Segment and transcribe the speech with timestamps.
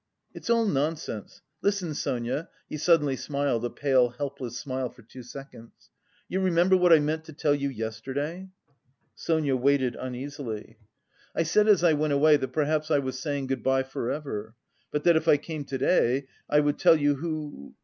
[0.33, 1.43] "It's all nonsense....
[1.61, 5.91] Listen, Sonia." He suddenly smiled, a pale helpless smile for two seconds.
[6.27, 8.49] "You remember what I meant to tell you yesterday?"
[9.13, 10.79] Sonia waited uneasily.
[11.35, 14.55] "I said as I went away that perhaps I was saying good bye for ever,
[14.89, 17.75] but that if I came to day I would tell you who...